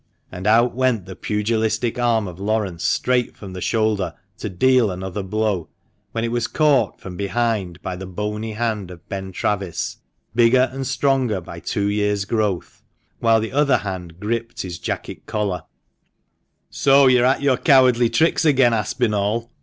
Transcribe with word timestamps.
and 0.31 0.47
out 0.47 0.73
went 0.73 1.05
the 1.05 1.15
pugilistic 1.15 1.99
arm 1.99 2.27
of 2.27 2.39
Laurence 2.39 2.83
straight 2.83 3.37
from 3.37 3.53
the 3.53 3.61
shoulder 3.61 4.15
to 4.35 4.49
deal 4.49 4.89
another 4.89 5.21
blow, 5.21 5.69
when 6.11 6.23
it 6.23 6.31
was 6.31 6.47
caught 6.47 6.99
from 6.99 7.15
behind 7.15 7.79
by 7.83 7.95
the 7.95 8.07
bony 8.07 8.53
hand 8.53 8.89
of 8.89 9.07
Ben 9.09 9.31
Travis, 9.31 9.97
bigger 10.33 10.71
and 10.73 10.87
stronger 10.87 11.39
by 11.39 11.59
two 11.59 11.87
years' 11.87 12.25
growth, 12.25 12.81
whilst 13.19 13.43
the 13.43 13.51
other 13.51 13.77
hand 13.77 14.19
gripped 14.19 14.63
his 14.63 14.79
jacket 14.79 15.27
collar. 15.27 15.57
io6 15.57 15.57
THE 15.57 16.65
MANCHESTER 16.65 16.89
MAN 16.89 16.97
"So 16.97 17.05
you're 17.05 17.25
at 17.25 17.41
your 17.43 17.57
cowardly 17.57 18.09
tricks 18.09 18.43
again, 18.43 18.73
Aspinall 18.73 19.51